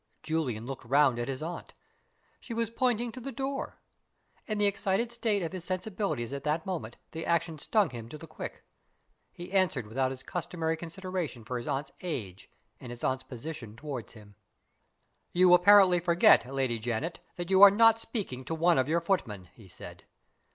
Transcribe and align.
Julian 0.23 0.65
looked 0.65 0.83
round 0.83 1.19
at 1.19 1.27
his 1.27 1.43
aunt. 1.43 1.75
She 2.39 2.55
was 2.55 2.71
pointing 2.71 3.11
to 3.11 3.19
the 3.21 3.31
door. 3.31 3.77
In 4.47 4.57
the 4.57 4.65
excited 4.65 5.11
state 5.11 5.43
of 5.43 5.51
his 5.51 5.63
sensibilities 5.63 6.33
at 6.33 6.43
that 6.43 6.65
moment 6.65 6.97
the 7.11 7.23
action 7.23 7.59
stung 7.59 7.91
him 7.91 8.09
to 8.09 8.17
the 8.17 8.25
quick. 8.25 8.63
He 9.31 9.51
answered 9.51 9.85
without 9.85 10.09
his 10.09 10.23
customary 10.23 10.75
consideration 10.75 11.43
for 11.45 11.55
his 11.57 11.67
aunt's 11.67 11.91
age 12.01 12.49
and 12.79 12.89
his 12.89 13.03
aunt's 13.03 13.23
position 13.23 13.75
toward 13.75 14.09
him. 14.09 14.33
"You 15.33 15.53
apparently 15.53 15.99
forget, 15.99 16.51
Lady 16.51 16.79
Janet, 16.79 17.19
that 17.35 17.51
you 17.51 17.61
are 17.61 17.69
not 17.69 17.99
speaking 17.99 18.43
to 18.45 18.55
one 18.55 18.79
of 18.79 18.89
your 18.89 19.01
footmen," 19.01 19.49
he 19.53 19.67
said. 19.67 20.05